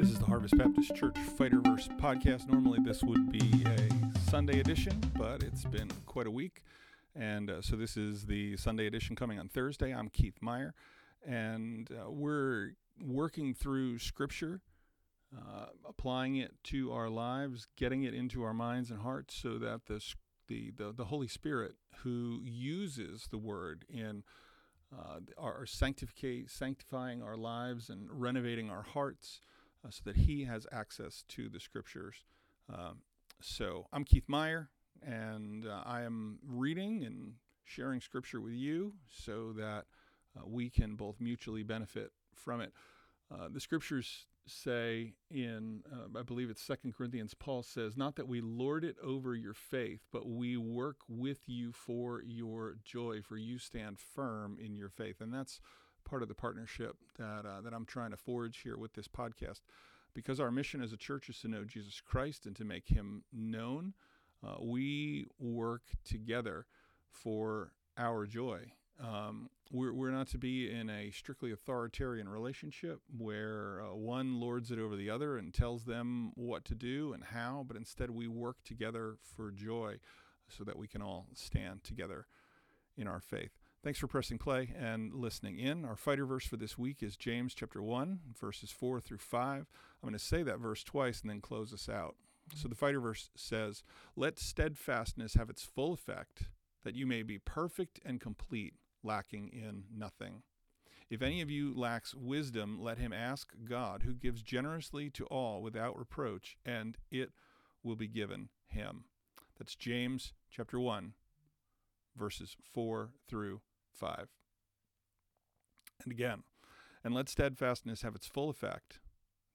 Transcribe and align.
This 0.00 0.12
is 0.12 0.18
the 0.18 0.24
Harvest 0.24 0.56
Baptist 0.56 0.96
Church 0.96 1.16
Fighterverse 1.38 1.94
podcast. 2.00 2.48
Normally, 2.48 2.78
this 2.82 3.02
would 3.02 3.30
be 3.30 3.66
a 3.66 4.18
Sunday 4.30 4.58
edition, 4.58 4.98
but 5.18 5.42
it's 5.42 5.66
been 5.66 5.90
quite 6.06 6.26
a 6.26 6.30
week. 6.30 6.62
And 7.14 7.50
uh, 7.50 7.60
so, 7.60 7.76
this 7.76 7.98
is 7.98 8.24
the 8.24 8.56
Sunday 8.56 8.86
edition 8.86 9.14
coming 9.14 9.38
on 9.38 9.50
Thursday. 9.50 9.94
I'm 9.94 10.08
Keith 10.08 10.38
Meyer, 10.40 10.72
and 11.22 11.90
uh, 11.92 12.10
we're 12.10 12.76
working 12.98 13.52
through 13.52 13.98
Scripture, 13.98 14.62
uh, 15.36 15.66
applying 15.86 16.36
it 16.36 16.52
to 16.64 16.92
our 16.92 17.10
lives, 17.10 17.68
getting 17.76 18.02
it 18.04 18.14
into 18.14 18.42
our 18.42 18.54
minds 18.54 18.90
and 18.90 19.00
hearts 19.00 19.34
so 19.34 19.58
that 19.58 19.84
the, 19.84 20.02
the, 20.48 20.70
the, 20.78 20.94
the 20.96 21.04
Holy 21.04 21.28
Spirit, 21.28 21.74
who 22.04 22.40
uses 22.42 23.28
the 23.30 23.38
Word 23.38 23.84
in 23.86 24.22
uh, 24.98 25.20
our 25.36 25.66
sanctifying 25.66 27.22
our 27.22 27.36
lives 27.36 27.90
and 27.90 28.08
renovating 28.10 28.70
our 28.70 28.82
hearts 28.82 29.42
uh, 29.84 29.90
so 29.90 30.02
that 30.04 30.16
he 30.16 30.44
has 30.44 30.66
access 30.72 31.24
to 31.28 31.48
the 31.48 31.60
scriptures. 31.60 32.24
Um, 32.72 33.02
so 33.40 33.86
I'm 33.92 34.04
Keith 34.04 34.28
Meyer, 34.28 34.70
and 35.02 35.66
uh, 35.66 35.82
I 35.84 36.02
am 36.02 36.38
reading 36.46 37.04
and 37.04 37.34
sharing 37.64 38.00
scripture 38.00 38.40
with 38.40 38.52
you 38.52 38.94
so 39.08 39.52
that 39.52 39.84
uh, 40.36 40.46
we 40.46 40.70
can 40.70 40.94
both 40.94 41.16
mutually 41.20 41.62
benefit 41.62 42.12
from 42.34 42.60
it. 42.60 42.72
Uh, 43.32 43.48
the 43.50 43.60
scriptures 43.60 44.26
say 44.46 45.14
in, 45.30 45.82
uh, 45.92 46.18
I 46.18 46.22
believe 46.22 46.50
it's 46.50 46.62
Second 46.62 46.94
Corinthians, 46.94 47.34
Paul 47.34 47.62
says, 47.62 47.96
Not 47.96 48.16
that 48.16 48.28
we 48.28 48.40
lord 48.40 48.84
it 48.84 48.96
over 49.02 49.34
your 49.34 49.54
faith, 49.54 50.00
but 50.12 50.28
we 50.28 50.56
work 50.56 50.96
with 51.08 51.48
you 51.48 51.72
for 51.72 52.22
your 52.22 52.76
joy, 52.84 53.20
for 53.22 53.36
you 53.36 53.58
stand 53.58 53.98
firm 53.98 54.58
in 54.60 54.76
your 54.76 54.88
faith. 54.88 55.20
And 55.20 55.32
that's 55.32 55.60
part 56.04 56.22
of 56.22 56.28
the 56.28 56.34
partnership 56.34 56.96
that, 57.18 57.44
uh, 57.46 57.60
that 57.62 57.72
I'm 57.72 57.86
trying 57.86 58.10
to 58.10 58.16
forge 58.16 58.60
here 58.62 58.76
with 58.76 58.94
this 58.94 59.08
podcast. 59.08 59.60
Because 60.12 60.40
our 60.40 60.50
mission 60.50 60.82
as 60.82 60.92
a 60.92 60.96
church 60.96 61.28
is 61.28 61.40
to 61.40 61.48
know 61.48 61.64
Jesus 61.64 62.00
Christ 62.00 62.46
and 62.46 62.56
to 62.56 62.64
make 62.64 62.88
him 62.88 63.22
known, 63.32 63.94
uh, 64.44 64.56
we 64.60 65.26
work 65.38 65.82
together 66.04 66.66
for 67.10 67.72
our 67.96 68.26
joy. 68.26 68.72
Um, 69.02 69.50
we're, 69.72 69.92
we're 69.92 70.10
not 70.10 70.28
to 70.28 70.38
be 70.38 70.70
in 70.70 70.90
a 70.90 71.10
strictly 71.10 71.52
authoritarian 71.52 72.28
relationship 72.28 73.00
where 73.16 73.82
uh, 73.82 73.94
one 73.94 74.40
lords 74.40 74.70
it 74.70 74.78
over 74.78 74.96
the 74.96 75.08
other 75.08 75.38
and 75.38 75.54
tells 75.54 75.84
them 75.84 76.32
what 76.34 76.64
to 76.66 76.74
do 76.74 77.12
and 77.12 77.24
how, 77.24 77.64
but 77.66 77.76
instead 77.76 78.10
we 78.10 78.26
work 78.26 78.56
together 78.64 79.16
for 79.22 79.50
joy 79.50 79.96
so 80.48 80.64
that 80.64 80.76
we 80.76 80.88
can 80.88 81.00
all 81.00 81.26
stand 81.34 81.84
together 81.84 82.26
in 82.96 83.06
our 83.06 83.20
faith. 83.20 83.59
Thanks 83.82 83.98
for 83.98 84.08
pressing 84.08 84.36
play 84.36 84.74
and 84.78 85.14
listening 85.14 85.58
in. 85.58 85.86
Our 85.86 85.96
fighter 85.96 86.26
verse 86.26 86.44
for 86.44 86.58
this 86.58 86.76
week 86.76 87.02
is 87.02 87.16
James 87.16 87.54
chapter 87.54 87.82
1, 87.82 88.20
verses 88.38 88.70
4 88.70 89.00
through 89.00 89.16
5. 89.16 89.56
I'm 89.58 89.66
going 90.02 90.12
to 90.12 90.18
say 90.18 90.42
that 90.42 90.58
verse 90.58 90.84
twice 90.84 91.22
and 91.22 91.30
then 91.30 91.40
close 91.40 91.72
us 91.72 91.88
out. 91.88 92.14
So 92.54 92.68
the 92.68 92.74
fighter 92.74 93.00
verse 93.00 93.30
says, 93.34 93.82
Let 94.16 94.38
steadfastness 94.38 95.32
have 95.32 95.48
its 95.48 95.64
full 95.64 95.94
effect, 95.94 96.42
that 96.84 96.94
you 96.94 97.06
may 97.06 97.22
be 97.22 97.38
perfect 97.38 98.00
and 98.04 98.20
complete 98.20 98.74
lacking 99.02 99.48
in 99.48 99.84
nothing. 99.90 100.42
If 101.08 101.22
any 101.22 101.40
of 101.40 101.50
you 101.50 101.72
lacks 101.74 102.14
wisdom, 102.14 102.78
let 102.82 102.98
him 102.98 103.14
ask 103.14 103.54
God, 103.64 104.02
who 104.02 104.12
gives 104.12 104.42
generously 104.42 105.08
to 105.08 105.24
all 105.26 105.62
without 105.62 105.98
reproach, 105.98 106.58
and 106.66 106.98
it 107.10 107.30
will 107.82 107.96
be 107.96 108.08
given 108.08 108.50
him. 108.66 109.04
That's 109.58 109.74
James 109.74 110.34
chapter 110.50 110.78
1, 110.78 111.14
verses 112.14 112.58
4 112.74 113.12
through 113.26 113.62
5. 113.94 114.28
And 116.02 116.12
again, 116.12 116.42
and 117.04 117.14
let 117.14 117.28
steadfastness 117.28 118.02
have 118.02 118.14
its 118.14 118.26
full 118.26 118.50
effect, 118.50 119.00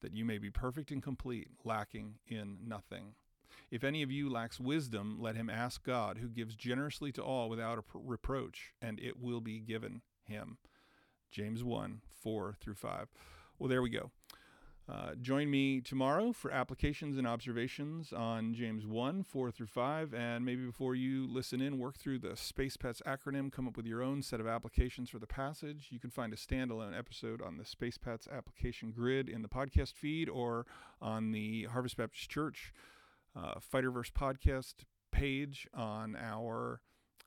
that 0.00 0.14
you 0.14 0.24
may 0.24 0.38
be 0.38 0.50
perfect 0.50 0.90
and 0.90 1.02
complete, 1.02 1.48
lacking 1.64 2.16
in 2.26 2.58
nothing. 2.66 3.14
If 3.70 3.84
any 3.84 4.02
of 4.02 4.10
you 4.10 4.30
lacks 4.30 4.60
wisdom, 4.60 5.18
let 5.20 5.36
him 5.36 5.48
ask 5.48 5.82
God, 5.82 6.18
who 6.18 6.28
gives 6.28 6.54
generously 6.54 7.12
to 7.12 7.22
all 7.22 7.48
without 7.48 7.78
a 7.78 7.84
reproach, 7.94 8.72
and 8.80 8.98
it 9.00 9.20
will 9.20 9.40
be 9.40 9.60
given 9.60 10.02
him. 10.24 10.58
James 11.30 11.64
1 11.64 12.02
4 12.22 12.56
through 12.60 12.74
5. 12.74 13.08
Well, 13.58 13.68
there 13.68 13.82
we 13.82 13.90
go. 13.90 14.10
Uh, 14.88 15.14
join 15.20 15.48
me 15.48 15.80
tomorrow 15.80 16.32
for 16.32 16.50
applications 16.50 17.16
and 17.16 17.26
observations 17.26 18.12
on 18.12 18.52
James 18.52 18.84
1, 18.84 19.22
4 19.22 19.50
through 19.50 19.66
5. 19.66 20.12
And 20.12 20.44
maybe 20.44 20.66
before 20.66 20.94
you 20.94 21.26
listen 21.26 21.60
in, 21.60 21.78
work 21.78 21.96
through 21.96 22.18
the 22.18 22.36
Space 22.36 22.76
Pets 22.76 23.00
acronym, 23.06 23.52
come 23.52 23.68
up 23.68 23.76
with 23.76 23.86
your 23.86 24.02
own 24.02 24.22
set 24.22 24.40
of 24.40 24.46
applications 24.46 25.08
for 25.08 25.20
the 25.20 25.26
passage. 25.26 25.88
You 25.90 26.00
can 26.00 26.10
find 26.10 26.32
a 26.32 26.36
standalone 26.36 26.98
episode 26.98 27.40
on 27.40 27.58
the 27.58 27.64
Space 27.64 27.96
Pets 27.96 28.26
application 28.30 28.90
grid 28.90 29.28
in 29.28 29.42
the 29.42 29.48
podcast 29.48 29.94
feed 29.94 30.28
or 30.28 30.66
on 31.00 31.30
the 31.30 31.64
Harvest 31.64 31.96
Baptist 31.96 32.28
Church 32.28 32.72
uh, 33.36 33.54
Fighterverse 33.72 34.10
podcast 34.10 34.74
page 35.12 35.68
on 35.72 36.16
our 36.16 36.80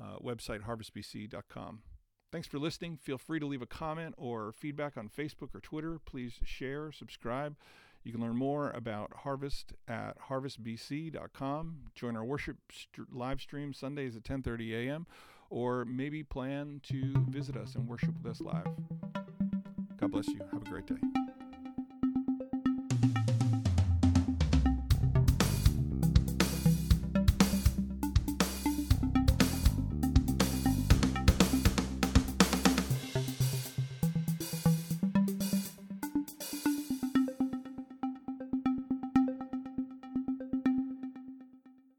uh, 0.00 0.18
website, 0.24 0.62
harvestbc.com. 0.62 1.82
Thanks 2.32 2.46
for 2.46 2.58
listening. 2.58 2.96
Feel 2.96 3.18
free 3.18 3.40
to 3.40 3.46
leave 3.46 3.62
a 3.62 3.66
comment 3.66 4.14
or 4.16 4.52
feedback 4.52 4.96
on 4.96 5.08
Facebook 5.08 5.54
or 5.54 5.60
Twitter. 5.60 5.98
Please 5.98 6.34
share, 6.44 6.92
subscribe. 6.92 7.56
You 8.04 8.12
can 8.12 8.20
learn 8.20 8.36
more 8.36 8.70
about 8.70 9.12
Harvest 9.24 9.72
at 9.88 10.16
harvestbc.com. 10.28 11.76
Join 11.94 12.16
our 12.16 12.24
worship 12.24 12.56
st- 12.72 13.12
live 13.12 13.40
stream 13.40 13.74
Sundays 13.74 14.16
at 14.16 14.22
10:30 14.22 14.72
a.m. 14.88 15.06
or 15.50 15.84
maybe 15.84 16.22
plan 16.22 16.80
to 16.84 17.12
visit 17.28 17.56
us 17.56 17.74
and 17.74 17.86
worship 17.88 18.14
with 18.22 18.30
us 18.30 18.40
live. 18.40 18.66
God 19.96 20.12
bless 20.12 20.28
you. 20.28 20.40
Have 20.52 20.62
a 20.62 20.70
great 20.70 20.86
day. 20.86 21.29